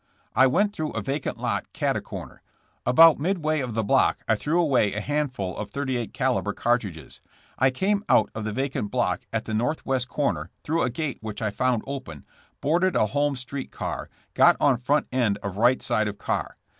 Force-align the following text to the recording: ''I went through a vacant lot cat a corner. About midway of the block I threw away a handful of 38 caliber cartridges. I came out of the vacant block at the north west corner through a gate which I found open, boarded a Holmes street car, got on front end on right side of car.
''I 0.35 0.47
went 0.49 0.73
through 0.73 0.93
a 0.93 1.01
vacant 1.03 1.37
lot 1.37 1.71
cat 1.73 1.95
a 1.95 2.01
corner. 2.01 2.41
About 2.87 3.19
midway 3.19 3.59
of 3.59 3.75
the 3.75 3.83
block 3.83 4.21
I 4.27 4.33
threw 4.33 4.59
away 4.59 4.93
a 4.93 4.99
handful 4.99 5.55
of 5.55 5.69
38 5.69 6.11
caliber 6.11 6.53
cartridges. 6.53 7.21
I 7.59 7.69
came 7.69 8.03
out 8.09 8.31
of 8.33 8.43
the 8.43 8.51
vacant 8.51 8.89
block 8.89 9.21
at 9.31 9.45
the 9.45 9.53
north 9.53 9.85
west 9.85 10.07
corner 10.09 10.49
through 10.63 10.81
a 10.81 10.89
gate 10.89 11.19
which 11.21 11.39
I 11.39 11.51
found 11.51 11.83
open, 11.85 12.25
boarded 12.61 12.95
a 12.95 13.05
Holmes 13.13 13.41
street 13.41 13.69
car, 13.69 14.09
got 14.33 14.57
on 14.59 14.77
front 14.77 15.05
end 15.11 15.37
on 15.43 15.53
right 15.53 15.83
side 15.83 16.07
of 16.07 16.17
car. 16.17 16.57